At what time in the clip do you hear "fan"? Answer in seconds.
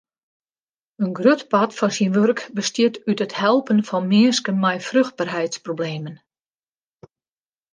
1.79-1.91, 3.89-4.09